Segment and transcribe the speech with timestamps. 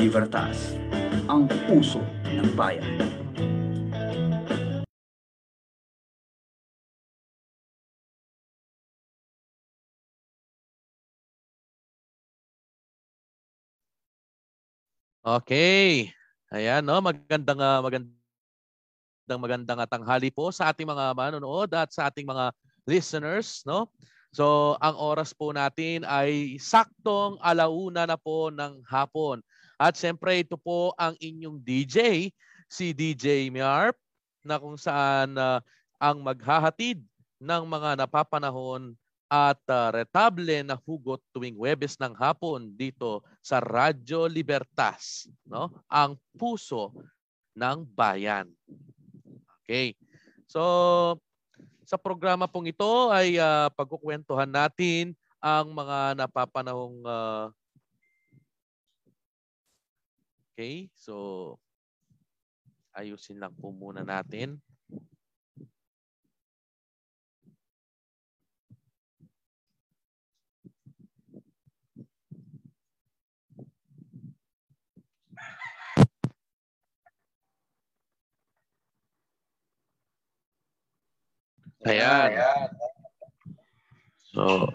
[0.00, 0.80] Libertas,
[1.28, 2.88] ang puso ng bayan.
[15.20, 16.08] Okay.
[16.48, 16.96] Ayan, no?
[17.04, 18.16] Magandang, uh, magandang,
[19.28, 22.56] magandang tanghali po sa ating mga manonood at sa ating mga
[22.88, 23.92] listeners, no?
[24.32, 29.44] So, ang oras po natin ay saktong alauna na po ng hapon.
[29.80, 32.28] At siyempre, ito po ang inyong DJ,
[32.68, 33.96] si DJ Miarp,
[34.44, 35.64] na kung saan uh,
[35.96, 37.00] ang maghahatid
[37.40, 38.92] ng mga napapanahon
[39.30, 45.72] at uh, retable na hugot tuwing Webes ng hapon dito sa Radyo Libertas, no?
[45.88, 46.92] Ang puso
[47.54, 48.50] ng bayan.
[49.62, 49.94] Okay.
[50.50, 50.60] So
[51.86, 57.48] sa programa pong ito ay uh, pagkukwentuhan natin ang mga napapanahong uh,
[60.60, 61.56] Okay, so
[62.92, 64.60] ayusin lang po muna natin.
[81.88, 82.36] Ayan.
[84.28, 84.68] So,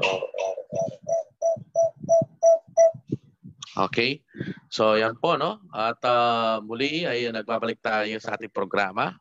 [3.77, 4.23] okay.
[4.71, 5.59] So, yan po, no?
[5.75, 9.13] At uh, muli ay nagbabalik tayo sa ating programa.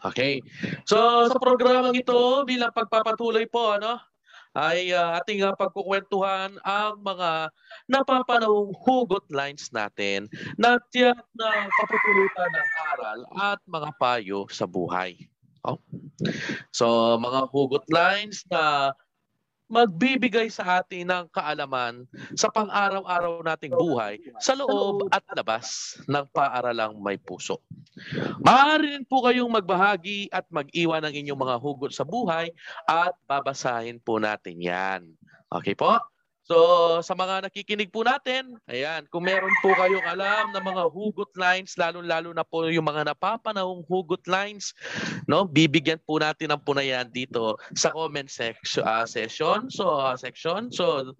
[0.00, 0.40] Okay.
[0.88, 2.16] So sa programang ito
[2.48, 4.09] bilang pagpapatuloy po ano
[4.56, 7.54] ay uh, ating uh, pagkukwentuhan ang mga
[7.86, 10.26] napapanahong hugot lines natin
[10.58, 15.14] na tiyak na kapupulutan ng aral at mga payo sa buhay.
[15.62, 15.78] Oh.
[16.72, 18.90] So mga hugot lines na
[19.70, 22.02] magbibigay sa atin ng kaalaman
[22.34, 27.62] sa pang-araw-araw nating buhay sa loob at labas ng paaralang may puso.
[28.42, 32.50] Maaari po kayong magbahagi at mag-iwan ng inyong mga hugot sa buhay
[32.90, 35.00] at babasahin po natin yan.
[35.46, 36.02] Okay po?
[36.50, 41.30] So, sa mga nakikinig po natin, ayan, kung meron po kayong alam na mga hugot
[41.38, 44.74] lines, lalo-lalo na po yung mga napapanahong hugot lines,
[45.30, 50.74] no, bibigyan po natin ng punayan dito sa comment section, uh, session, so uh, section.
[50.74, 51.14] So,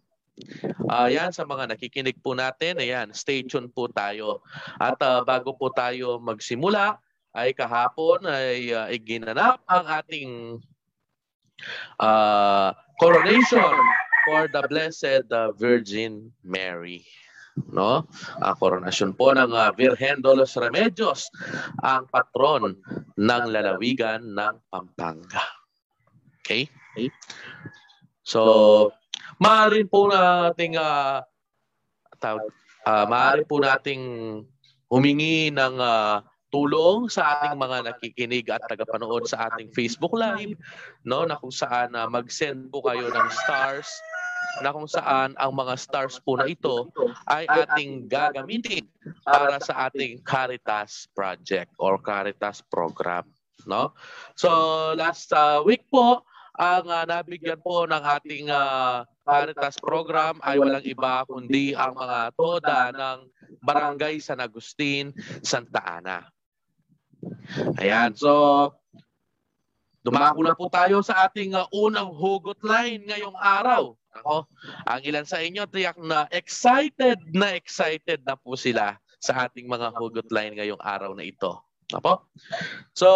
[0.88, 4.40] Ayan, uh, sa mga nakikinig po natin, ayan, stay tuned po tayo.
[4.80, 6.96] At uh, bago po tayo magsimula,
[7.36, 10.30] ay kahapon ay uh, iginanap ang ating
[12.00, 13.76] uh, coronation
[14.24, 17.04] for the Blessed uh, Virgin Mary.
[17.70, 18.08] No?
[18.40, 21.28] Ang koronasyon po ng uh, Virgen de los Remedios,
[21.84, 22.78] ang patron
[23.18, 25.44] ng lalawigan ng Pampanga.
[26.40, 26.70] Okay?
[26.94, 27.08] okay?
[28.24, 28.92] So,
[29.42, 31.20] maaari po nating uh,
[32.20, 32.52] tawag,
[32.86, 34.02] uh, maaari po nating
[34.90, 40.58] humingi ng uh, tulong sa ating mga nakikinig at tagapanood sa ating Facebook Live
[41.06, 43.88] no na kung saan uh, mag-send po kayo ng stars
[44.60, 46.90] na kung saan ang mga stars po na ito
[47.30, 48.84] ay ating gagamitin
[49.22, 53.24] para sa ating Caritas project or Caritas program
[53.64, 53.94] no
[54.34, 54.50] so
[54.98, 56.26] last uh, week po
[56.60, 62.34] ang uh, nabigyan po ng ating uh, Caritas program ay walang iba kundi ang mga
[62.34, 63.18] toda ng
[63.62, 65.14] Barangay San Agustin,
[65.44, 66.24] Santa Ana.
[67.80, 68.32] Ayan, so
[70.00, 73.92] dumako na po tayo sa ating uh, unang hugot line ngayong araw.
[74.10, 74.48] Ako,
[74.90, 79.94] ang ilan sa inyo tiyak na excited na excited na po sila sa ating mga
[79.94, 81.60] hugot line ngayong araw na ito.
[81.92, 82.26] Apo?
[82.96, 83.08] So,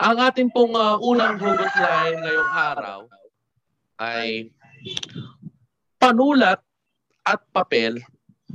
[0.00, 3.00] ang ating pong uh, unang hugot line ngayong araw
[4.00, 4.50] ay
[6.00, 6.58] panulat
[7.22, 8.02] at papel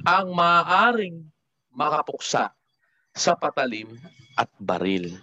[0.04, 1.24] ang maaaring
[1.72, 2.57] makapuksa
[3.18, 3.98] sa patalim
[4.38, 5.18] at baril.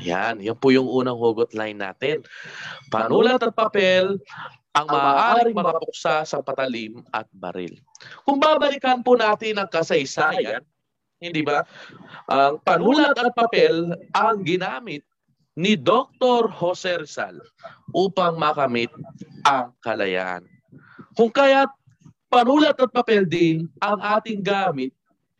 [0.00, 2.22] Yan, yan po yung unang hugot line natin.
[2.92, 4.20] Panulat at papel
[4.76, 7.74] ang maaaring makapuksa sa patalim at baril.
[8.28, 10.60] Kung babalikan po natin ang kasaysayan,
[11.16, 11.64] hindi ba?
[12.28, 15.00] Ang panulat at papel ang ginamit
[15.56, 16.52] ni Dr.
[16.52, 17.40] Jose Rizal
[17.96, 18.92] upang makamit
[19.48, 20.44] ang kalayaan.
[21.16, 21.64] Kung kaya
[22.28, 24.92] panulat at papel din ang ating gamit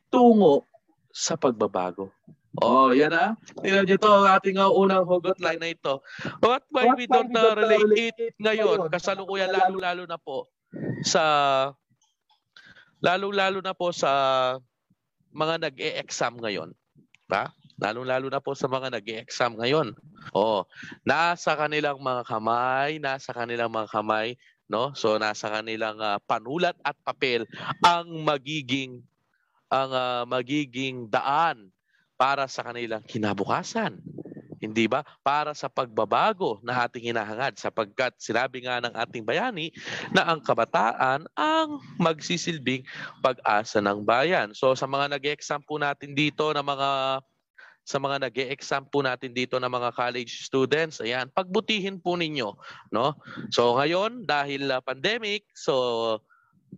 [0.08, 0.64] tungo
[1.16, 2.12] sa pagbabago.
[2.60, 3.32] Oh, yan ah.
[3.64, 6.04] Tingnan niyo to, ating uh, unang hugot line na ito.
[6.44, 10.48] What why What we don't uh, relate it ngayon, kasalukuyan lalo-lalo na po
[11.00, 11.24] sa
[13.04, 14.10] Lalo-lalo na po sa
[15.36, 16.72] mga nag-e-exam ngayon.
[17.28, 17.52] Ba?
[17.76, 19.92] Lalo-lalo na po sa mga nag-e-exam ngayon.
[20.32, 20.64] Oh,
[21.04, 24.96] nasa kanilang mga kamay, nasa kanilang mga kamay, no?
[24.96, 27.44] So nasa kanilang uh, panulat at papel
[27.84, 29.04] ang magiging
[29.72, 31.70] ang uh, magiging daan
[32.16, 34.00] para sa kanilang kinabukasan.
[34.56, 35.04] Hindi ba?
[35.20, 39.68] Para sa pagbabago na ating hinahangad sapagkat sinabi nga ng ating bayani
[40.16, 42.80] na ang kabataan ang magsisilbing
[43.20, 44.56] pag-asa ng bayan.
[44.56, 47.20] So sa mga nag-exam po natin dito na mga
[47.86, 52.50] sa mga nag exam po natin dito ng mga college students, ayan, pagbutihin po ninyo,
[52.90, 53.14] no?
[53.54, 56.18] So ngayon dahil uh, pandemic, so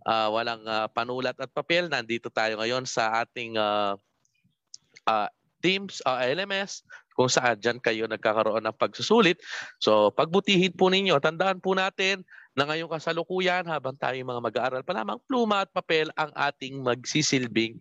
[0.05, 3.95] uh, walang uh, panulat at papel, nandito tayo ngayon sa ating uh,
[5.07, 6.87] uh, Teams, uh, LMS,
[7.19, 9.43] kung saan dyan kayo nagkakaroon ng pagsusulit.
[9.83, 12.23] So pagbutihin po ninyo, tandaan po natin
[12.55, 17.75] na ngayong kasalukuyan habang tayo mga mag-aaral pa lamang, pluma at papel ang ating magsisilbing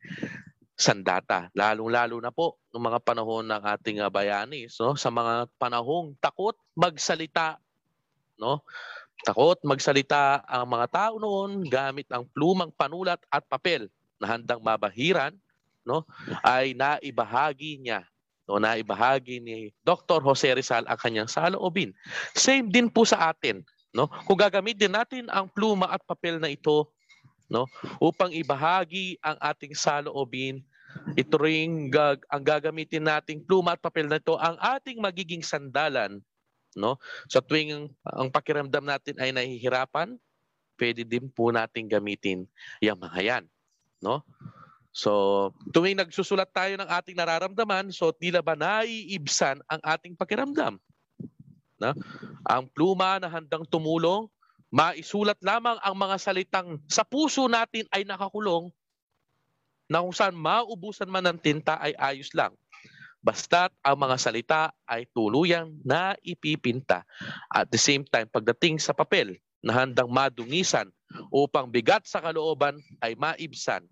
[0.78, 1.50] sandata.
[1.54, 4.94] Lalong-lalo na po ng mga panahon ng ating bayani, no?
[4.98, 7.58] sa mga panahong takot magsalita,
[8.38, 8.62] no?
[9.26, 13.90] Takot magsalita ang mga tao noon gamit ang plumang panulat at papel
[14.22, 15.34] na handang mabahiran,
[15.82, 16.06] no?
[16.42, 18.06] Ay naibahagi niya
[18.48, 20.24] no, naibahagi ni Dr.
[20.24, 21.92] Jose Rizal ang kanyang saloobin.
[22.32, 23.60] Same din po sa atin,
[23.92, 24.08] no?
[24.24, 26.88] Kung gagamitin natin ang pluma at papel na ito
[27.48, 27.64] no
[27.96, 30.60] upang ibahagi ang ating saloobin
[31.16, 36.20] ito ring gag ang gagamitin nating pluma at papel na ito ang ating magiging sandalan
[36.78, 36.96] no?
[37.26, 40.14] Sa tuwing ang pakiramdam natin ay nahihirapan
[40.78, 42.46] pwede din po nating gamitin
[42.78, 43.44] yung mga yan
[43.98, 44.22] no?
[44.94, 50.78] So tuwing nagsusulat tayo ng ating nararamdaman so tila ba naiibsan ang ating pakiramdam
[51.82, 51.90] no?
[52.46, 54.30] Ang pluma na handang tumulong
[54.68, 58.68] maisulat lamang ang mga salitang sa puso natin ay nakakulong
[59.88, 62.52] na kung saan maubusan man ng tinta ay ayos lang.
[63.18, 67.02] Basta't ang mga salita ay tuluyang na ipipinta.
[67.50, 70.86] At the same time, pagdating sa papel na handang madungisan
[71.34, 73.82] upang bigat sa kalooban ay maibsan.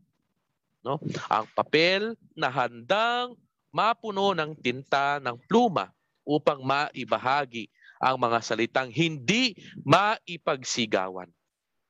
[0.87, 1.03] No?
[1.27, 3.35] Ang papel na handang
[3.75, 5.91] mapuno ng tinta ng pluma
[6.23, 7.67] upang maibahagi
[7.99, 11.29] ang mga salitang hindi maipagsigawan.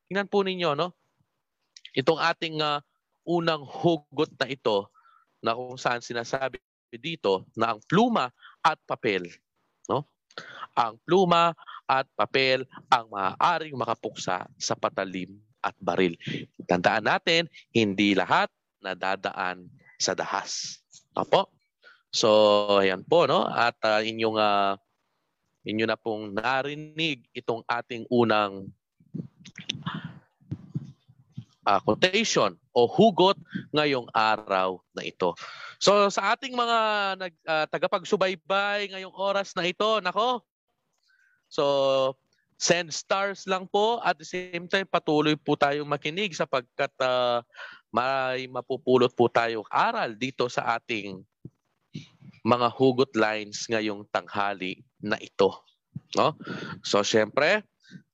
[0.09, 0.95] Tingnan po ninyo, no?
[1.93, 2.79] Itong ating uh,
[3.27, 4.87] unang hugot na ito
[5.43, 6.63] na kung saan sinasabi
[6.95, 8.31] dito na ang pluma
[8.63, 9.27] at papel,
[9.91, 10.07] no?
[10.79, 11.51] Ang pluma
[11.91, 15.35] at papel ang maaaring makapuksa sa patalim
[15.67, 16.15] at baril.
[16.71, 18.47] Tandaan natin, hindi lahat
[18.83, 19.67] nadadaan
[19.99, 20.79] sa dahas.
[21.19, 21.51] Opo?
[22.15, 22.29] So,
[22.79, 23.45] ayan po, no?
[23.49, 24.79] At uh, inyong uh,
[25.67, 28.71] inyo na pong narinig itong ating unang
[31.67, 33.35] uh, quotation o hugot
[33.75, 35.35] ngayong araw na ito.
[35.77, 36.79] So sa ating mga
[37.21, 40.45] nag, uh, tagapagsubaybay ngayong oras na ito, nako.
[41.49, 41.65] So
[42.57, 47.45] send stars lang po at the same time patuloy po tayong makinig sapagkat uh,
[47.93, 51.21] may mapupulot po tayong aral dito sa ating
[52.47, 55.53] mga hugot lines ngayong tanghali na ito.
[56.17, 56.33] No?
[56.81, 57.67] So syempre,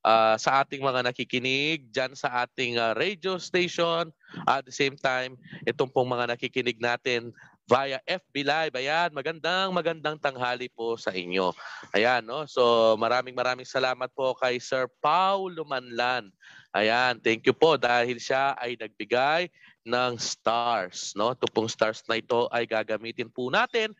[0.02, 4.10] uh, sa ating mga nakikinig dyan sa ating uh, radio station,
[4.48, 5.36] at the same time,
[5.68, 7.30] itong pong mga nakikinig natin
[7.66, 8.74] via FB Live.
[8.74, 11.54] Ayan, magandang magandang tanghali po sa inyo.
[11.94, 12.44] Ayan, no?
[12.50, 16.28] So maraming maraming salamat po kay Sir Paul Lumanlan.
[16.72, 19.52] Ayan, thank you po dahil siya ay nagbigay
[19.82, 21.14] ng stars.
[21.18, 21.34] No?
[21.34, 23.90] Ito pong stars na ito ay gagamitin po natin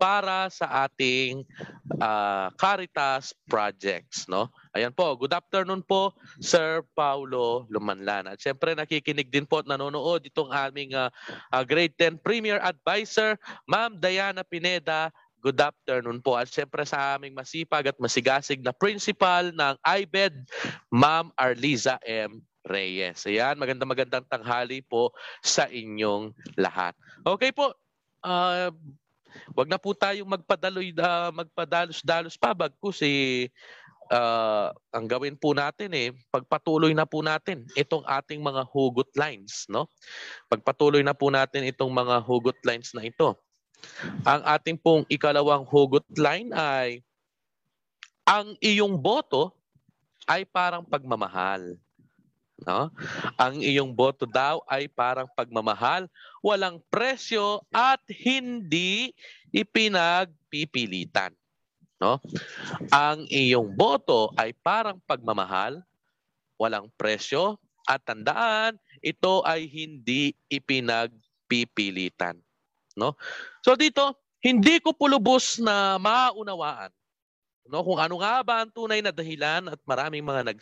[0.00, 1.44] para sa ating
[2.00, 4.24] uh, Caritas projects.
[4.28, 4.48] No?
[4.72, 8.32] Ayan po, good afternoon po Sir Paulo Lumanlan.
[8.32, 11.12] At syempre nakikinig din po at nanonood itong aming uh,
[11.52, 13.36] uh, grade 10 Premier Advisor,
[13.68, 15.12] Ma'am Diana Pineda.
[15.44, 16.34] Good afternoon po.
[16.34, 20.48] At syempre sa aming masipag at masigasig na principal ng IBED,
[20.90, 22.42] Ma'am Arliza M.
[22.66, 23.22] Reyes.
[23.30, 26.98] Ayan, magandang magandang tanghali po sa inyong lahat.
[27.22, 27.70] Okay po,
[28.26, 28.68] uh,
[29.54, 33.48] wag na po tayong magpadaloy, uh, magpadalos-dalos pa bagkus eh,
[34.10, 39.66] uh, ang gawin po natin eh, pagpatuloy na po natin itong ating mga hugot lines.
[39.70, 39.86] No?
[40.50, 43.38] Pagpatuloy na po natin itong mga hugot lines na ito.
[44.26, 47.04] Ang ating pong ikalawang hugot line ay
[48.26, 49.54] ang iyong boto
[50.26, 51.78] ay parang pagmamahal.
[52.64, 52.88] No?
[53.36, 56.08] Ang iyong boto daw ay parang pagmamahal,
[56.40, 59.12] walang presyo at hindi
[59.52, 61.36] ipinagpipilitan.
[62.00, 62.16] No?
[62.88, 65.84] Ang iyong boto ay parang pagmamahal,
[66.56, 72.34] walang presyo At tandaan, ito ay hindi ipinagpipilitan.
[72.98, 73.14] No?
[73.62, 76.90] So dito, hindi ko pulubos na maunawaan
[77.66, 80.58] no kung ano nga ba ang tunay na dahilan at maraming mga nag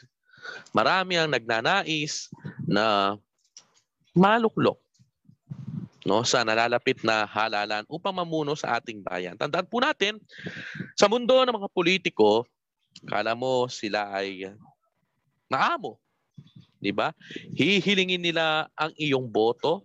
[0.75, 2.31] marami ang nagnanais
[2.65, 3.17] na
[4.15, 4.79] maluklok
[6.05, 9.35] no sa nalalapit na halalan upang mamuno sa ating bayan.
[9.41, 10.21] Tandaan po natin
[10.95, 12.45] sa mundo ng mga politiko,
[13.09, 14.53] kala mo sila ay
[15.49, 15.97] maamo,
[16.79, 17.17] 'di ba?
[17.57, 19.81] Hihilingin nila ang iyong boto,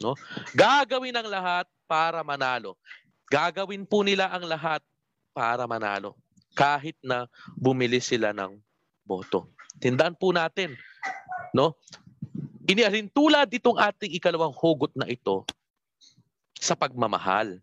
[0.00, 0.16] no?
[0.56, 2.80] Gagawin ang lahat para manalo.
[3.28, 4.80] Gagawin po nila ang lahat
[5.36, 6.16] para manalo
[6.56, 8.56] kahit na bumili sila ng
[9.04, 9.50] boto.
[9.82, 10.74] Tindaan po natin,
[11.52, 11.76] no?
[12.64, 15.44] Inialin tulad itong ating ikalawang hugot na ito
[16.56, 17.60] sa pagmamahal.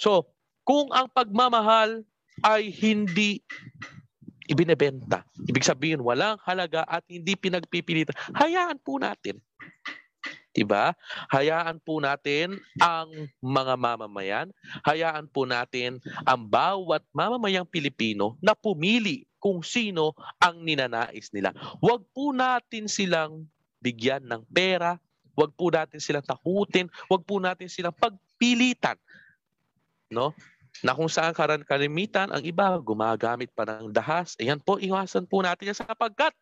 [0.00, 0.24] So,
[0.64, 2.00] kung ang pagmamahal
[2.40, 3.44] ay hindi
[4.48, 9.36] ibinebenta, ibig sabihin walang halaga at hindi pinagpipilitan, hayaan po natin.
[10.56, 10.96] Diba?
[11.28, 14.48] Hayaan po natin ang mga mamamayan,
[14.82, 21.54] hayaan po natin ang bawat mamamayang Pilipino na pumili kung sino ang ninanais nila.
[21.78, 23.46] Huwag po natin silang
[23.78, 24.98] bigyan ng pera,
[25.38, 28.98] huwag po natin silang takutin, huwag po natin silang pagpilitan.
[30.10, 30.34] No?
[30.82, 34.34] Na kung saan karan kalimitan, ang iba gumagamit pa ng dahas.
[34.42, 36.34] Ayan po, iwasan po natin yan sapagkat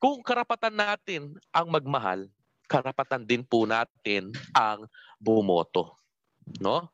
[0.00, 2.24] kung karapatan natin ang magmahal,
[2.70, 4.88] karapatan din po natin ang
[5.20, 5.98] bumoto.
[6.62, 6.88] No?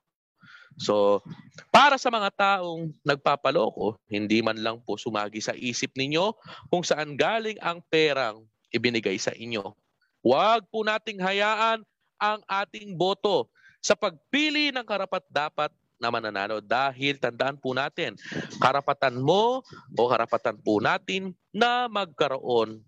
[0.77, 1.25] So,
[1.73, 6.37] para sa mga taong nagpapaloko, hindi man lang po sumagi sa isip ninyo
[6.69, 9.73] kung saan galing ang perang ibinigay sa inyo.
[10.21, 11.81] Huwag po nating hayaan
[12.21, 13.49] ang ating boto
[13.81, 18.17] sa pagpili ng karapat-dapat na mananalo dahil tandaan po natin,
[18.61, 19.65] karapatan mo
[19.97, 22.85] o karapatan po natin na magkaroon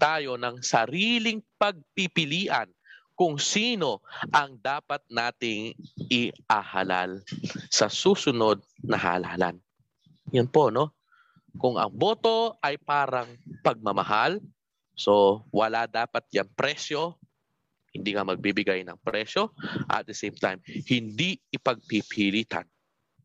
[0.00, 2.72] tayo ng sariling pagpipilian
[3.16, 5.72] kung sino ang dapat nating
[6.12, 7.24] iahalal
[7.72, 9.56] sa susunod na halalan.
[10.36, 10.92] Yan po, no?
[11.56, 13.26] Kung ang boto ay parang
[13.64, 14.36] pagmamahal,
[14.92, 17.16] so wala dapat yan presyo,
[17.96, 19.56] hindi nga magbibigay ng presyo,
[19.88, 22.68] at the same time, hindi ipagpipilitan.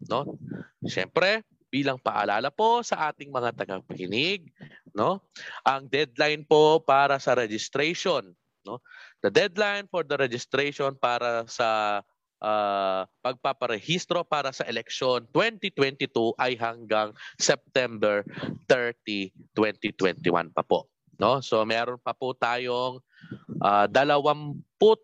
[0.08, 0.40] No?
[0.88, 4.48] Siyempre, bilang paalala po sa ating mga tagapakinig,
[4.96, 5.24] no?
[5.68, 8.32] Ang deadline po para sa registration,
[8.64, 8.80] no?
[9.22, 12.02] The deadline for the registration para sa
[12.42, 18.26] uh, pagpaparehistro para sa eleksyon 2022 ay hanggang September
[18.66, 20.90] 30, 2021 pa po.
[21.22, 21.38] No?
[21.46, 22.98] So meron pa po tayong
[23.62, 25.00] uh, dalawamput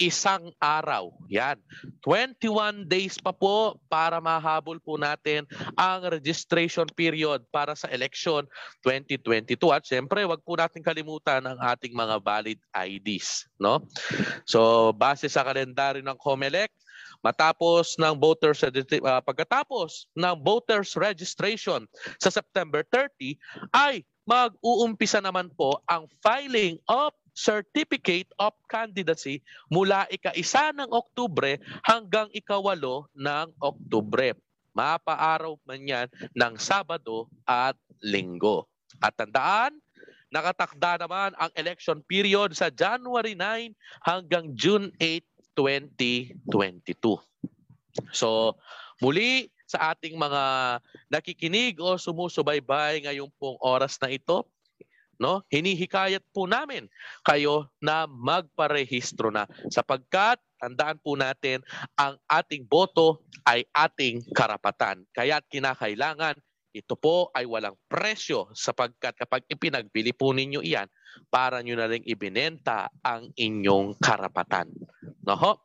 [0.00, 1.12] isang araw.
[1.28, 1.60] Yan.
[2.00, 5.44] 21 days pa po para mahabol po natin
[5.76, 8.48] ang registration period para sa election
[8.82, 9.60] 2022.
[9.68, 13.44] At syempre, wag po natin kalimutan ang ating mga valid IDs.
[13.60, 13.84] No?
[14.48, 16.72] So, base sa kalendaryo ng COMELEC,
[17.20, 21.84] matapos ng voters uh, pagkatapos ng voters registration
[22.16, 23.36] sa September 30
[23.76, 29.40] ay mag-uumpisa naman po ang filing of Certificate of Candidacy
[29.72, 31.56] mula ika-isa ng Oktubre
[31.88, 34.36] hanggang ikawalo ng Oktubre.
[34.76, 38.68] Mapaaraw man yan ng Sabado at Linggo.
[39.00, 39.80] At tandaan,
[40.28, 43.72] nakatakda naman ang election period sa January 9
[44.04, 45.24] hanggang June 8,
[45.56, 47.16] 2022.
[48.12, 48.54] So,
[49.00, 50.42] muli sa ating mga
[51.10, 54.46] nakikinig o sumusubaybay ngayong pong oras na ito,
[55.20, 55.44] no?
[55.52, 56.88] Hinihikayat po namin
[57.22, 61.60] kayo na magparehistro na sapagkat tandaan po natin
[62.00, 65.04] ang ating boto ay ating karapatan.
[65.12, 70.86] Kaya kinakailangan ito po ay walang presyo sapagkat kapag ipinagbili po ninyo iyan,
[71.26, 74.70] para nyo na rin ibinenta ang inyong karapatan.
[75.26, 75.58] No?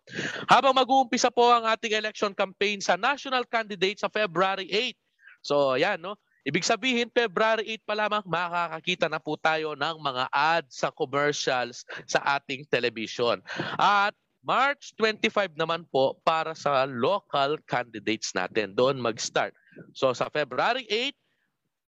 [0.50, 4.98] Habang mag-uumpisa po ang ating election campaign sa national candidate sa February 8,
[5.46, 6.18] So, ayan, no?
[6.46, 11.82] Ibig sabihin, February 8 pa lamang makakakita na po tayo ng mga ads sa commercials
[12.06, 13.42] sa ating television.
[13.82, 14.14] At
[14.46, 18.78] March 25 naman po para sa local candidates natin.
[18.78, 19.58] Doon mag-start.
[19.98, 21.18] So sa February 8,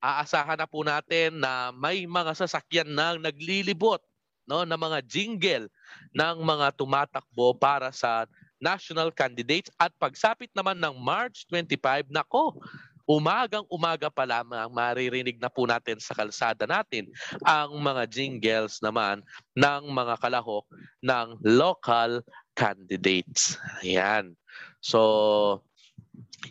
[0.05, 4.05] aasahan na po natin na may mga sasakyan nang naglilibot
[4.45, 5.65] no, ng mga jingle
[6.13, 8.29] ng mga tumatakbo para sa
[8.61, 12.61] national candidates at pagsapit naman ng March 25, nako,
[13.03, 17.07] umagang umaga pa lamang maririnig na po natin sa kalsada natin
[17.43, 19.19] ang mga jingles naman
[19.59, 20.63] ng mga kalahok
[21.03, 22.23] ng local
[22.55, 23.59] candidates.
[23.83, 24.37] Ayan.
[24.79, 25.63] So,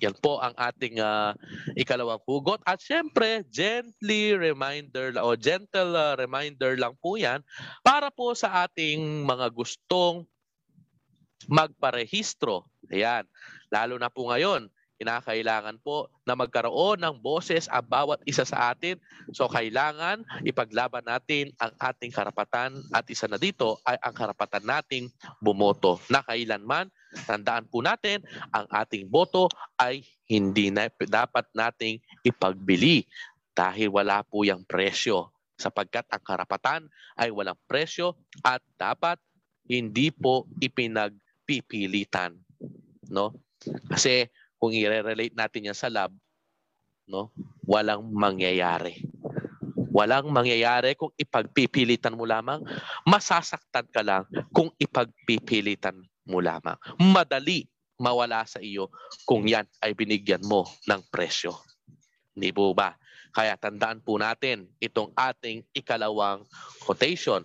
[0.01, 1.37] Yan po ang ating uh,
[1.77, 2.65] ikalawang hugot.
[2.65, 7.45] At syempre, gently reminder o gentle uh, reminder lang po yan
[7.85, 10.25] para po sa ating mga gustong
[11.47, 12.65] magparehistro.
[12.89, 13.29] Ayan.
[13.69, 19.03] Lalo na po ngayon, kinakailangan po na magkaroon ng boses ang bawat isa sa atin.
[19.35, 25.11] So kailangan ipaglaban natin ang ating karapatan at isa na dito ay ang karapatan nating
[25.43, 26.87] bumoto na kailanman
[27.27, 33.05] tandaan po natin ang ating boto ay hindi na, dapat nating ipagbili
[33.53, 35.29] dahil wala po yung presyo
[35.61, 36.89] sapagkat ang karapatan
[37.21, 39.21] ay walang presyo at dapat
[39.69, 42.33] hindi po ipinagpipilitan
[43.13, 43.37] no
[43.93, 44.27] kasi
[44.63, 46.15] kung i-relate natin yan sa lab,
[47.11, 47.35] no,
[47.67, 49.03] walang mangyayari.
[49.91, 52.63] Walang mangyayari kung ipagpipilitan mo lamang.
[53.03, 54.23] Masasaktan ka lang
[54.55, 55.99] kung ipagpipilitan
[56.31, 56.79] mo lamang.
[57.03, 57.67] Madali
[57.99, 58.87] mawala sa iyo
[59.27, 61.59] kung yan ay binigyan mo ng presyo.
[62.33, 62.95] Hindi po ba?
[63.35, 66.47] Kaya tandaan po natin itong ating ikalawang
[66.87, 67.43] quotation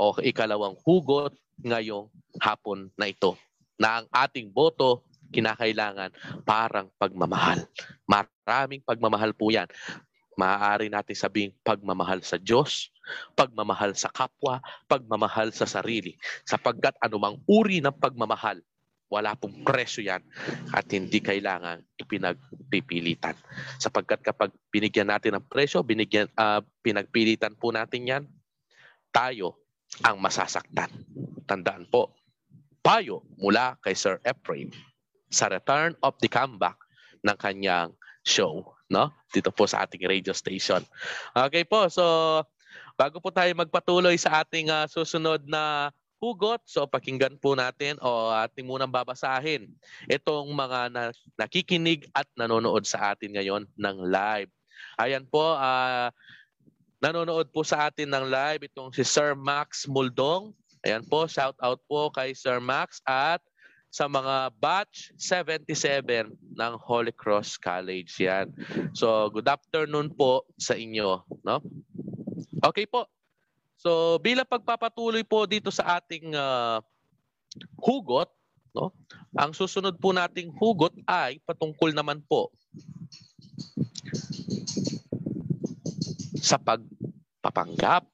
[0.00, 2.08] o ikalawang hugot ngayong
[2.40, 3.36] hapon na ito
[3.76, 6.10] na ang ating boto kinakailangan
[6.46, 7.66] parang pagmamahal.
[8.06, 9.66] Maraming pagmamahal po yan.
[10.36, 12.92] Maaari natin sabing pagmamahal sa Diyos,
[13.32, 16.12] pagmamahal sa kapwa, pagmamahal sa sarili.
[16.44, 18.60] Sapagkat anumang uri ng pagmamahal,
[19.06, 20.20] wala pong presyo yan
[20.74, 23.38] at hindi kailangan ipinagpipilitan.
[23.78, 28.22] Sapagkat kapag binigyan natin ng presyo, binigyan, uh, pinagpilitan po natin yan,
[29.14, 29.62] tayo
[30.02, 30.90] ang masasaktan.
[31.46, 32.12] Tandaan po,
[32.82, 34.74] payo mula kay Sir Ephraim
[35.36, 36.80] sa return of the comeback
[37.20, 37.92] ng kanyang
[38.24, 39.12] show, no?
[39.28, 40.80] Dito po sa ating radio station.
[41.36, 42.02] Okay po, so
[42.96, 48.32] bago po tayo magpatuloy sa ating uh, susunod na hugot, so pakinggan po natin o
[48.32, 49.68] ating munang babasahin
[50.08, 51.02] itong mga na,
[51.36, 54.48] nakikinig at nanonood sa atin ngayon ng live.
[54.96, 56.08] Ayan po, uh,
[57.04, 60.56] nanonood po sa atin ng live itong si Sir Max Muldong.
[60.88, 63.44] Ayan po, shout out po kay Sir Max at
[63.96, 68.52] sa mga batch 77 ng Holy Cross College yan.
[68.92, 71.64] So, good afternoon po sa inyo, no?
[72.60, 73.08] Okay po.
[73.80, 76.84] So, bilang pagpapatuloy po dito sa ating uh,
[77.80, 78.28] hugot,
[78.76, 78.92] no?
[79.32, 82.52] Ang susunod po nating hugot ay patungkol naman po
[86.36, 88.04] sa pagpapanggap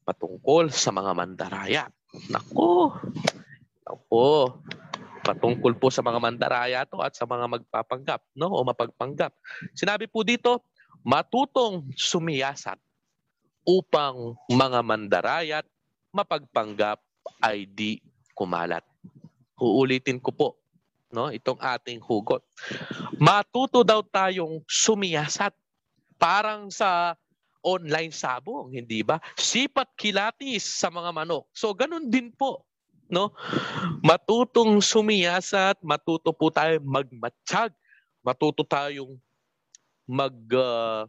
[0.00, 1.84] patungkol sa mga mandaraya.
[2.32, 2.96] Nako.
[3.84, 4.56] Nako
[5.26, 9.34] patungkol po sa mga mandaraya to at sa mga magpapanggap no o mapagpanggap.
[9.74, 10.62] Sinabi po dito,
[11.02, 12.78] matutong sumiyasat
[13.66, 15.66] upang mga mandarayat
[16.14, 17.02] mapagpanggap
[17.42, 17.98] ay di
[18.38, 18.86] kumalat.
[19.58, 20.48] Uulitin ko po
[21.10, 22.46] no itong ating hugot.
[23.18, 25.50] Matuto daw tayong sumiyasat
[26.14, 27.18] parang sa
[27.66, 29.18] online sabong, hindi ba?
[29.34, 31.50] Sipat kilatis sa mga manok.
[31.50, 32.62] So ganun din po
[33.10, 33.34] no?
[34.02, 37.74] Matutong sumiyasat, matuto po tayo magmatsyag,
[38.22, 39.14] matuto tayong
[40.06, 41.06] mag uh,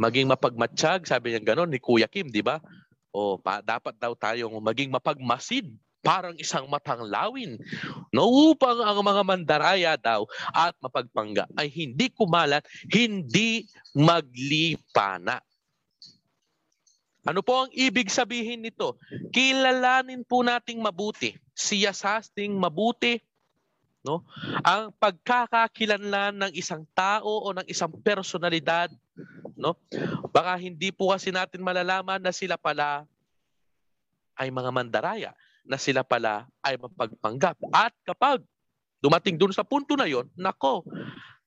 [0.00, 2.56] maging mapagmatsyag, sabi niya gano'n ni Kuya Kim, di ba?
[3.12, 5.68] O pa, dapat daw tayong maging mapagmasid
[6.00, 7.60] parang isang matang lawin
[8.08, 10.24] no upang ang mga mandaraya daw
[10.56, 15.44] at mapagpangga ay hindi kumalat, hindi maglipana.
[17.20, 18.96] Ano po ang ibig sabihin nito?
[19.28, 23.20] Kilalanin po nating mabuti, siyasasting mabuti,
[24.00, 24.24] no?
[24.64, 28.88] Ang pagkakakilanlan ng isang tao o ng isang personalidad,
[29.52, 29.76] no?
[30.32, 33.04] Baka hindi po kasi natin malalaman na sila pala
[34.40, 35.36] ay mga mandaraya,
[35.68, 37.60] na sila pala ay mapagpanggap.
[37.68, 38.40] At kapag
[39.04, 40.88] dumating dun sa punto na yon, nako,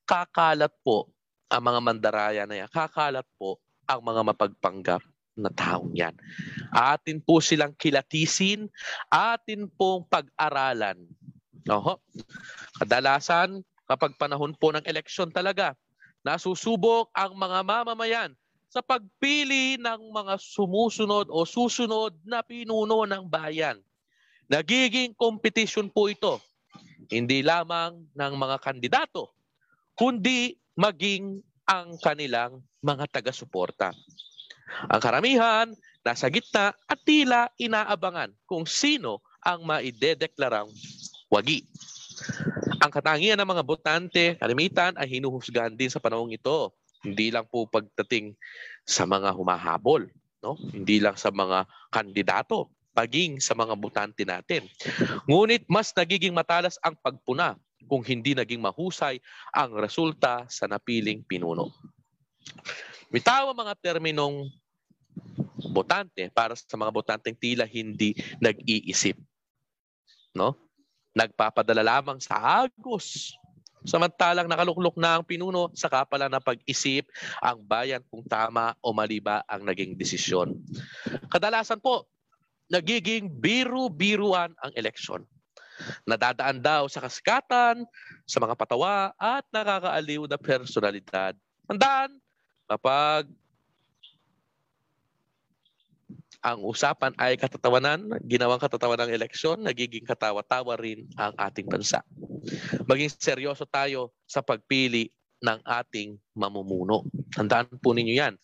[0.05, 1.09] kakalat po
[1.49, 2.69] ang mga mandaraya na yan.
[2.69, 3.57] Kakalat po
[3.89, 5.01] ang mga mapagpanggap
[5.33, 6.13] na taong yan.
[6.73, 8.69] Atin po silang kilatisin,
[9.09, 10.97] atin pong pag-aralan.
[11.69, 11.97] Oho.
[12.77, 15.73] Kadalasan, kapag panahon po ng eleksyon talaga,
[16.23, 18.31] nasusubok ang mga mamamayan
[18.73, 23.77] sa pagpili ng mga sumusunod o susunod na pinuno ng bayan.
[24.49, 26.41] Nagiging competition po ito.
[27.05, 29.37] Hindi lamang ng mga kandidato,
[29.93, 31.37] kundi maging
[31.69, 33.93] ang kanilang mga taga-suporta.
[34.89, 35.67] Ang karamihan,
[36.03, 40.71] nasa gitna at tila inaabangan kung sino ang maidedeklarang
[41.31, 41.67] wagi.
[42.83, 46.75] Ang katangian ng mga botante, kalimitan ay hinuhusgahan din sa panahong ito.
[47.03, 48.36] Hindi lang po pagdating
[48.88, 50.07] sa mga humahabol,
[50.43, 50.55] no?
[50.71, 54.67] Hindi lang sa mga kandidato, paging sa mga botante natin.
[55.27, 59.19] Ngunit mas nagiging matalas ang pagpuna kung hindi naging mahusay
[59.51, 61.71] ang resulta sa napiling pinuno.
[63.12, 64.47] Bitaw ang mga terminong
[65.71, 69.15] botante para sa mga botanteng tila hindi nag-iisip.
[70.36, 70.58] No?
[71.13, 73.38] Nagpapadala lamang sa agos.
[73.84, 77.04] Samantalang nakaluklok na ang pinuno, saka pala na pag-isip
[77.43, 80.56] ang bayan kung tama o mali ba ang naging desisyon.
[81.28, 82.08] Kadalasan po,
[82.71, 85.28] nagiging biru-biruan ang eleksyon.
[86.08, 87.84] Nadadaan daw sa kaskatan,
[88.23, 91.36] sa mga patawa, at nakakaaliw na personalidad.
[91.67, 92.23] Tandaan,
[92.71, 93.28] kapag
[96.43, 102.03] ang usapan ay katatawanan, ginawang katatawanan ng eleksyon, nagiging katawa-tawa rin ang ating bansa.
[102.84, 105.08] Maging seryoso tayo sa pagpili
[105.39, 107.08] ng ating mamumuno.
[107.32, 108.36] Tandaan po ninyo yan.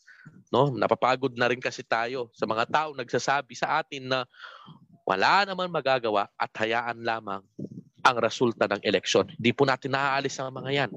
[0.47, 0.71] No?
[0.71, 4.23] Napapagod na rin kasi tayo sa mga tao nagsasabi sa atin na
[5.03, 7.43] wala naman magagawa at hayaan lamang
[7.99, 9.27] ang resulta ng eleksyon.
[9.35, 10.91] Hindi po natin naaalis ang mga yan.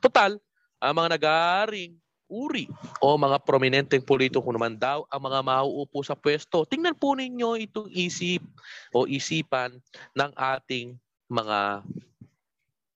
[0.00, 0.32] Total,
[0.80, 1.92] ang mga nag-aaring
[2.28, 2.68] uri
[3.00, 6.68] o mga prominenteng politiko naman daw ang mga mauupo sa pwesto.
[6.68, 8.44] Tingnan po ninyo itong isip
[8.92, 9.74] o isipan
[10.14, 10.94] ng ating
[11.28, 11.82] mga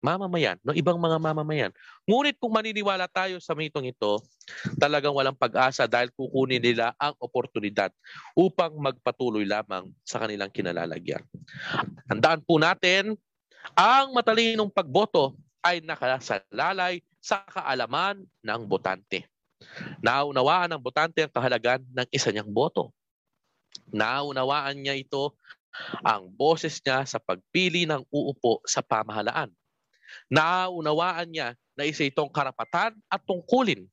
[0.02, 1.72] mamamayan, no ibang mga mamamayan.
[2.10, 4.18] Ngunit kung maniniwala tayo sa mitong ito,
[4.74, 7.94] talagang walang pag-asa dahil kukunin nila ang oportunidad
[8.34, 11.22] upang magpatuloy lamang sa kanilang kinalalagyan.
[12.10, 13.14] Tandaan po natin,
[13.78, 19.30] ang matalinong pagboto ay nakasalalay sa kaalaman ng botante.
[20.02, 22.90] Naunawaan ng botante ang kahalagan ng isa niyang boto.
[23.94, 25.38] Naunawaan niya ito
[26.02, 29.54] ang boses niya sa pagpili ng uupo sa pamahalaan.
[30.28, 33.86] Naunawaan niya na isa itong karapatan at tungkulin.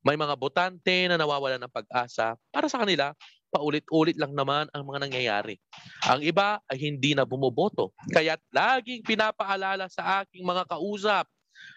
[0.00, 3.12] May mga botante na nawawalan ng pag-asa para sa kanila
[3.50, 5.58] paulit-ulit lang naman ang mga nangyayari.
[6.06, 7.90] Ang iba ay hindi na bumoboto.
[8.14, 11.26] Kaya laging pinapaalala sa aking mga kausap,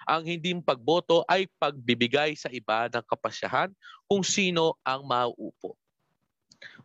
[0.07, 3.71] ang hindi pagboto ay pagbibigay sa iba ng kapasyahan
[4.07, 5.75] kung sino ang mauupo.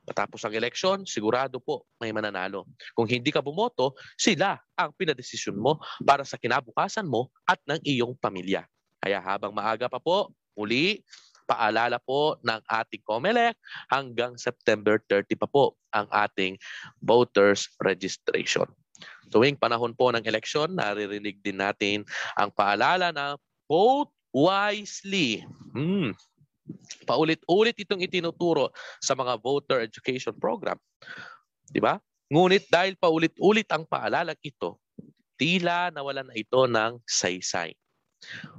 [0.08, 2.66] Matapos ang eleksyon, sigurado po may mananalo.
[2.96, 8.16] Kung hindi ka bumoto, sila ang pinadesisyon mo para sa kinabukasan mo at ng iyong
[8.16, 8.64] pamilya.
[8.98, 11.04] Kaya habang maaga pa po, muli,
[11.48, 13.56] paalala po ng ating COMELEC
[13.88, 16.60] hanggang September 30 pa po ang ating
[17.00, 18.68] voters registration.
[19.28, 23.36] Tuwing panahon po ng eleksyon, naririnig din natin ang paalala na
[23.68, 25.44] vote wisely.
[25.72, 26.12] Hmm.
[27.08, 30.76] Paulit-ulit itong itinuturo sa mga voter education program.
[31.68, 31.96] Di ba?
[32.28, 34.76] Ngunit dahil paulit-ulit ang paalalang ito,
[35.40, 37.72] tila nawalan na ito ng saysay.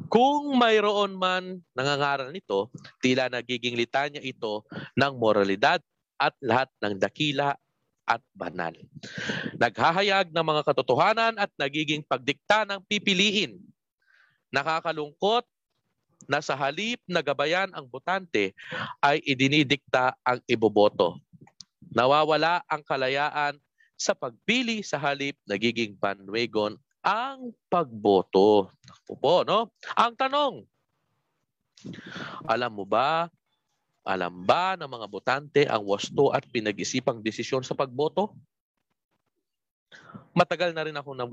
[0.10, 4.66] Kung mayroon man nangangaral nito, tila nagiging litanya ito
[4.98, 5.84] ng moralidad
[6.18, 7.54] at lahat ng dakila
[8.10, 8.74] at banal.
[9.62, 13.62] Naghahayag ng mga katotohanan at nagiging pagdikta ng pipiliin.
[14.50, 15.46] Nakakalungkot
[16.26, 18.58] na sa halip na gabayan ang botante
[19.06, 21.22] ay idinidikta ang iboboto.
[21.94, 23.62] Nawawala ang kalayaan
[23.94, 26.74] sa pagpili sa halip nagiging bandwagon
[27.06, 28.74] ang pagboto.
[29.08, 29.72] Po, no?
[29.96, 30.56] Ang tanong,
[32.46, 33.32] alam mo ba,
[34.04, 38.34] alam ba ng mga botante ang wasto at pinag-isipang desisyon sa pagboto?
[40.34, 41.26] Matagal na rin ako na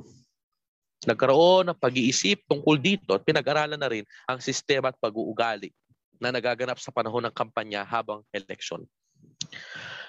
[1.07, 5.71] nagkaroon ng pag-iisip tungkol dito at pinag-aralan na rin ang sistema at pag-uugali
[6.19, 8.83] na nagaganap sa panahon ng kampanya habang eleksyon.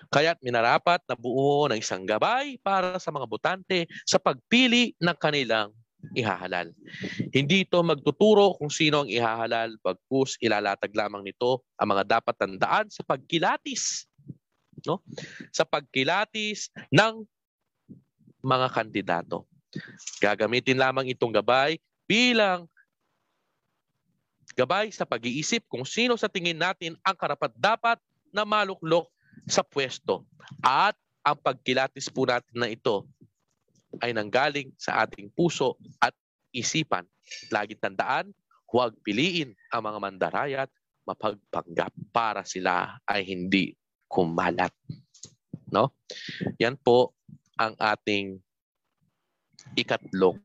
[0.08, 5.76] Kaya't minarapat na buo ng isang gabay para sa mga botante sa pagpili ng kanilang
[6.14, 6.72] ihahalal.
[7.34, 12.88] Hindi ito magtuturo kung sino ang ihahalal, bagkus ilalatag lamang nito ang mga dapat tandaan
[12.88, 14.08] sa pagkilatis.
[14.86, 15.02] No?
[15.52, 17.26] Sa pagkilatis ng
[18.46, 19.50] mga kandidato.
[20.24, 21.76] Gagamitin lamang itong gabay
[22.08, 22.70] bilang
[24.56, 28.00] gabay sa pag-iisip kung sino sa tingin natin ang karapat-dapat
[28.32, 29.12] na maluklok
[29.46, 30.26] sa pwesto.
[30.64, 33.04] At ang pagkilatis po natin na ito
[34.04, 36.14] ay nanggaling sa ating puso at
[36.52, 37.08] isipan.
[37.52, 38.32] Lagi tandaan,
[38.68, 40.70] huwag piliin ang mga mandarayat
[41.08, 43.72] mapagpanggap para sila ay hindi
[44.12, 44.76] kumalat.
[45.72, 45.96] No?
[46.60, 47.16] Yan po
[47.56, 48.44] ang ating
[49.80, 50.40] ikatlong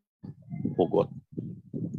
[0.78, 1.10] hugot.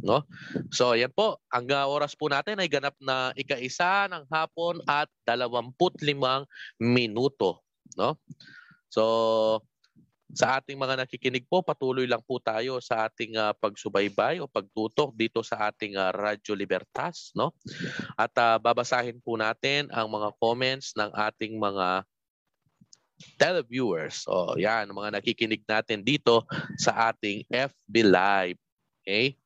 [0.04, 0.24] No?
[0.72, 1.40] So, yan po.
[1.52, 5.76] Ang uh, oras po natin ay ganap na ika-isa ng hapon at 25
[6.80, 7.64] minuto.
[7.96, 8.16] No?
[8.88, 9.64] So,
[10.34, 15.14] sa ating mga nakikinig po, patuloy lang po tayo sa ating uh, pagsubaybay o pagtutok
[15.14, 17.30] dito sa ating uh, Radyo Libertas.
[17.38, 17.54] No?
[18.18, 22.02] At uh, babasahin po natin ang mga comments ng ating mga
[23.38, 24.26] televiewers.
[24.26, 26.42] O yan, mga nakikinig natin dito
[26.74, 28.58] sa ating FB Live.
[29.06, 29.38] Okay?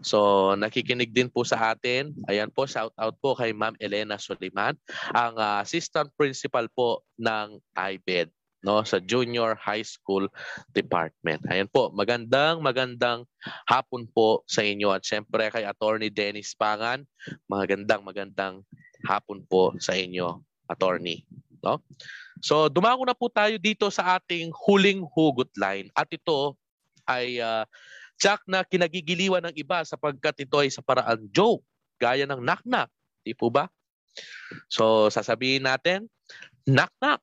[0.00, 2.16] So, nakikinig din po sa atin.
[2.24, 4.78] Ayan po, shout out po kay Ma'am Elena Soliman,
[5.12, 10.30] ang uh, assistant principal po ng IBED no sa Junior High School
[10.70, 11.42] Department.
[11.50, 13.26] Ayan po, magandang magandang
[13.66, 17.02] hapon po sa inyo at siyempre kay Attorney Dennis Pangan,
[17.50, 18.62] magandang magandang
[19.02, 20.38] hapon po sa inyo,
[20.70, 21.26] Attorney,
[21.60, 21.82] no?
[22.42, 26.58] So, dumako na po tayo dito sa ating huling hugot line at ito
[27.06, 27.66] ay uh,
[28.22, 31.66] Jack na kinagigiliwan ng iba sapagkat ito ay sa paraan joke,
[31.98, 32.86] gaya ng knock-knock.
[33.26, 33.66] Di po ba?
[34.70, 36.06] So, sasabihin natin,
[36.62, 37.18] knock-knock.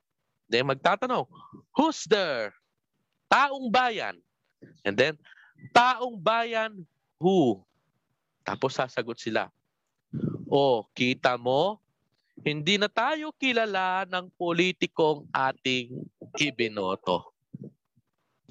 [0.50, 1.30] Then magtatanong,
[1.78, 2.52] who's there?
[3.30, 4.18] Taong bayan.
[4.82, 5.16] And then,
[5.72, 6.84] taong bayan
[7.22, 7.62] who?
[8.42, 9.54] Tapos sasagot sila,
[10.50, 11.78] o, kita mo,
[12.42, 16.02] hindi na tayo kilala ng politikong ating
[16.42, 17.30] ibinoto.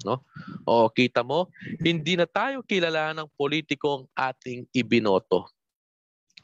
[0.07, 0.23] No?
[0.63, 1.51] O kita mo,
[1.83, 5.51] hindi na tayo kilala ng politikong ating ibinoto.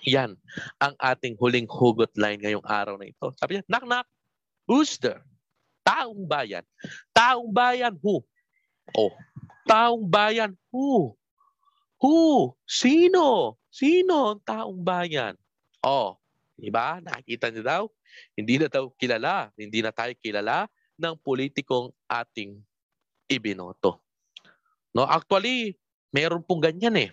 [0.04, 0.36] Yan
[0.78, 3.32] ang ating huling hugot line ngayong araw na ito.
[3.40, 4.08] Sabi niya, knock knock,
[4.68, 5.24] who's there?
[5.86, 6.66] Taong bayan.
[7.14, 8.26] Taong bayan who?
[8.98, 9.14] Oh,
[9.70, 11.14] taong bayan who?
[12.02, 12.52] Who?
[12.66, 13.58] Sino?
[13.70, 15.38] Sino ang taong bayan?
[15.86, 16.18] Oh,
[16.58, 16.98] di ba?
[16.98, 17.84] Nakita niyo daw?
[18.34, 20.66] Hindi na daw kilala, hindi na tayo kilala
[20.98, 22.58] ng politikong ating
[23.28, 24.00] ibinoto.
[24.96, 25.76] No, actually,
[26.10, 27.12] meron pong ganyan eh.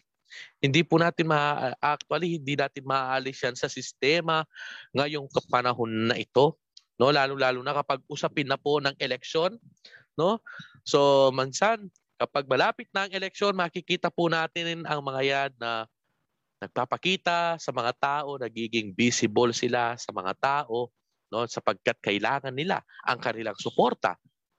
[0.62, 4.48] Hindi po natin ma actually hindi natin maaalis yan sa sistema
[4.96, 6.56] ngayong panahon na ito,
[7.02, 7.10] no?
[7.10, 9.58] Lalo-lalo na kapag usapin na po ng eleksyon,
[10.14, 10.38] no?
[10.86, 11.90] So, mansan
[12.22, 15.90] kapag malapit na ang eleksyon, makikita po natin ang mga yan na
[16.62, 20.94] nagpapakita sa mga tao, nagiging visible sila sa mga tao,
[21.34, 21.42] no?
[21.50, 24.14] Sapagkat kailangan nila ang kanilang suporta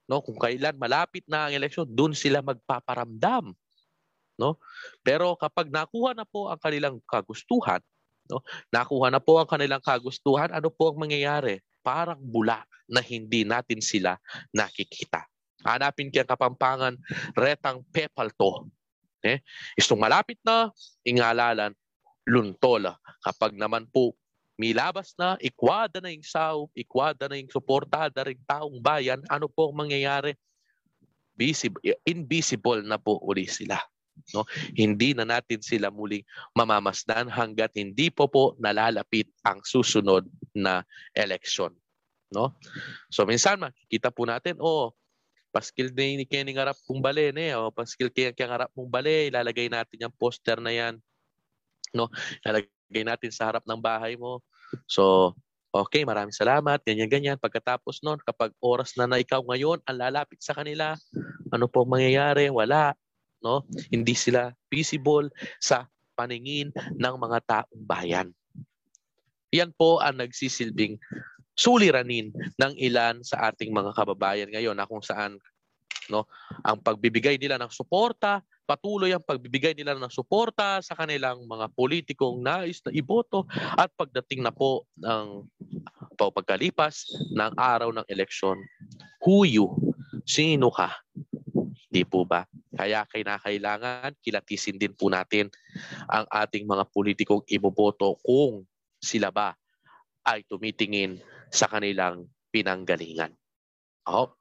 [0.08, 3.56] no kung kailan malapit na ang eleksyon doon sila magpaparamdam
[4.36, 4.60] no
[5.00, 7.80] pero kapag nakuha na po ang kanilang kagustuhan
[8.28, 13.44] no nakuha na po ang kanilang kagustuhan ano po ang mangyayari parang bula na hindi
[13.44, 14.16] natin sila
[14.50, 15.28] nakikita
[15.60, 16.96] hanapin kaya kapampangan
[17.36, 18.64] retang pepal to
[19.20, 19.44] eh
[19.76, 20.72] istong malapit na
[21.04, 21.76] ingalalan
[22.24, 24.16] luntola kapag naman po
[24.54, 29.70] milabas na, ikwada na yung sao, ikwada na yung suportada rin taong bayan, ano po
[29.70, 30.38] ang mangyayari?
[31.34, 33.74] Visible, invisible na po uli sila.
[34.32, 34.46] No?
[34.72, 36.24] Hindi na natin sila muling
[36.56, 40.24] mamamasdan hanggat hindi po po nalalapit ang susunod
[40.56, 41.74] na eleksyon.
[42.32, 42.56] No?
[43.12, 44.94] So minsan makikita po natin, oh,
[45.54, 47.54] paskil ni Kenny harap mong bale, ne?
[47.54, 50.98] O, paskil kaya kaya harap mong bale, ilalagay natin yung poster na yan.
[51.94, 52.10] No?
[52.42, 54.42] Ilalagay natin sa harap ng bahay mo.
[54.90, 55.34] So,
[55.70, 57.38] okay, maraming salamat, ganyan-ganyan.
[57.38, 60.98] Pagkatapos noon, kapag oras na na ikaw ngayon, ang lalapit sa kanila,
[61.54, 62.50] ano po mangyayari?
[62.50, 62.98] Wala.
[63.44, 63.62] No?
[63.92, 65.28] Hindi sila visible
[65.60, 65.84] sa
[66.16, 68.32] paningin ng mga taong bayan.
[69.52, 70.98] Yan po ang nagsisilbing
[71.54, 75.38] suliranin ng ilan sa ating mga kababayan ngayon na kung saan
[76.10, 76.26] no
[76.66, 82.40] ang pagbibigay nila ng suporta patuloy ang pagbibigay nila ng suporta sa kanilang mga politikong
[82.40, 83.44] nais na iboto
[83.76, 85.44] at pagdating na po ng
[86.16, 88.56] pagkalipas ng araw ng eleksyon,
[89.20, 89.68] who you?
[90.24, 90.96] Sino ka?
[91.94, 92.42] Di po ba?
[92.74, 95.46] Kaya kinakailangan kilatisin din po natin
[96.10, 98.66] ang ating mga politikong iboboto kung
[98.98, 99.54] sila ba
[100.26, 101.22] ay tumitingin
[101.54, 103.30] sa kanilang pinanggalingan.
[104.10, 104.34] Oh.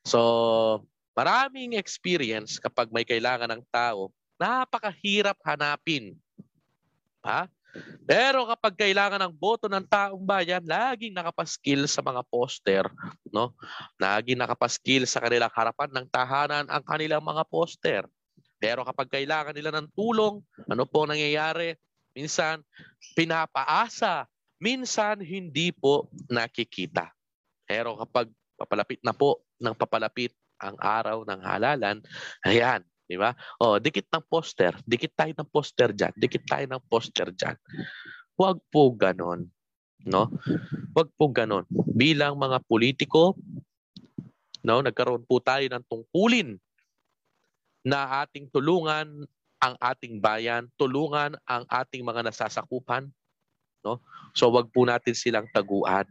[0.00, 0.20] So,
[1.12, 4.08] maraming experience kapag may kailangan ng tao,
[4.40, 6.16] napakahirap hanapin.
[7.20, 7.52] Ha?
[8.04, 12.84] Pero kapag kailangan ng boto ng taong bayan, laging nakapaskil sa mga poster,
[13.32, 13.56] no?
[13.96, 18.04] Laging nakapaskil sa kanilang harapan ng tahanan ang kanilang mga poster.
[18.60, 21.74] Pero kapag kailangan nila ng tulong, ano po nangyayari?
[22.12, 22.60] Minsan
[23.16, 24.28] pinapaasa,
[24.60, 27.10] minsan hindi po nakikita.
[27.64, 31.98] Pero kapag papalapit na po ng papalapit ang araw ng halalan,
[32.46, 33.36] ayan, di ba?
[33.60, 37.56] Oh, dikit ng poster, dikit tayo ng poster diyan, dikit tayo ng poster diyan.
[38.40, 39.44] Huwag po ganon,
[40.08, 40.32] no?
[40.96, 41.68] Huwag po ganon.
[41.92, 43.36] Bilang mga politiko,
[44.64, 46.56] no, nagkaroon po tayo ng tungkulin
[47.84, 49.28] na ating tulungan
[49.60, 53.12] ang ating bayan, tulungan ang ating mga nasasakupan,
[53.84, 54.00] no?
[54.32, 56.08] So wag po natin silang taguan,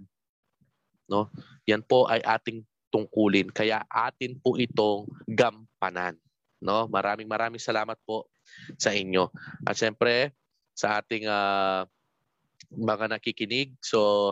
[1.09, 1.33] no?
[1.65, 2.61] Yan po ay ating
[2.93, 3.49] tungkulin.
[3.49, 6.19] Kaya atin po itong gampanan.
[6.61, 6.85] No?
[6.87, 8.29] Maraming maraming salamat po
[8.77, 9.27] sa inyo.
[9.65, 10.31] At siyempre,
[10.77, 11.83] sa ating uh,
[12.71, 14.31] mga nakikinig, so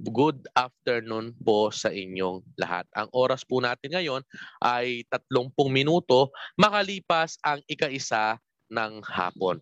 [0.00, 2.88] good afternoon po sa inyong lahat.
[2.96, 4.22] Ang oras po natin ngayon
[4.64, 8.40] ay 30 minuto makalipas ang ika-isa
[8.72, 9.60] ng hapon.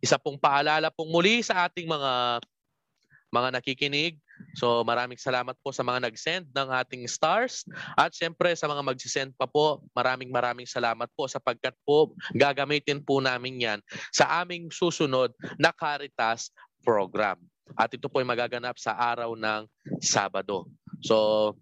[0.00, 2.40] Isa pong paalala pong muli sa ating mga
[3.32, 4.18] mga nakikinig.
[4.54, 7.64] So maraming salamat po sa mga nag-send ng ating stars
[7.96, 13.18] at syempre sa mga mag-send pa po, maraming maraming salamat po sapagkat po gagamitin po
[13.18, 13.80] namin yan
[14.12, 16.52] sa aming susunod na Caritas
[16.84, 17.40] program.
[17.74, 19.66] At ito po ay magaganap sa araw ng
[19.98, 20.70] Sabado.
[21.02, 21.56] So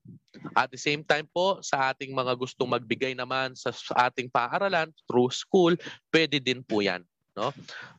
[0.53, 4.93] at the same time po, sa ating mga gustong magbigay naman sa, sa ating paaralan
[5.09, 5.73] through school,
[6.13, 7.01] pwede din po yan.
[7.35, 7.51] No?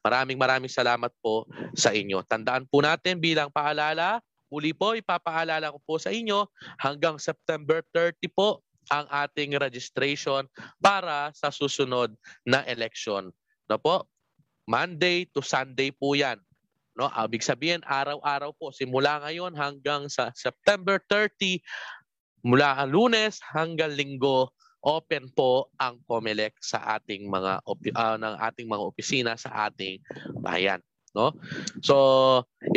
[0.02, 1.44] Maraming maraming salamat po
[1.76, 2.24] sa inyo.
[2.24, 6.48] Tandaan po natin bilang paalala, muli po ipapaalala ko po sa inyo
[6.80, 10.46] hanggang September 30 po ang ating registration
[10.78, 12.14] para sa susunod
[12.46, 13.34] na election.
[13.68, 14.06] No po?
[14.66, 16.42] Monday to Sunday po 'yan.
[16.96, 21.60] No, ibig sabihin araw-araw po simula ngayon hanggang sa September 30
[22.46, 24.54] mula Lunes hanggang Linggo
[24.86, 29.98] open po ang COMELEC sa ating mga uh, ng ating mga opisina sa ating
[30.38, 30.78] bayan
[31.18, 31.34] no?
[31.82, 31.96] So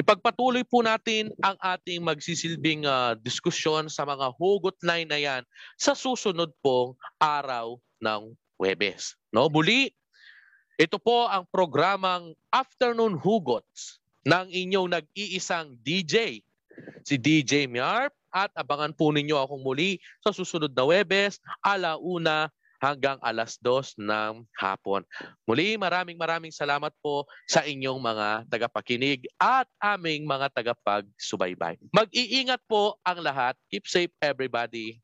[0.00, 5.42] ipagpatuloy po natin ang ating magsisilbing uh, diskusyon sa mga hugot line na yan
[5.76, 9.52] sa susunod pong araw ng Huwebes no?
[9.52, 9.92] Muli
[10.80, 16.46] ito po ang programang Afternoon Hugots ng inyong nag-iisang DJ
[17.04, 23.18] si DJ Miarp at abangan po ninyo akong muli sa susunod na Webes, alauna hanggang
[23.20, 25.02] alas dos ng hapon.
[25.44, 31.74] Muli, maraming maraming salamat po sa inyong mga tagapakinig at aming mga tagapagsubaybay.
[31.90, 33.58] Mag-iingat po ang lahat.
[33.66, 35.02] Keep safe everybody.